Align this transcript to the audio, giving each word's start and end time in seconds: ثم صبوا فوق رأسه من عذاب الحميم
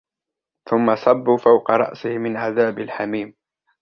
ثم 0.69 0.95
صبوا 0.95 1.37
فوق 1.37 1.71
رأسه 1.71 2.17
من 2.17 2.37
عذاب 2.37 2.79
الحميم 2.79 3.35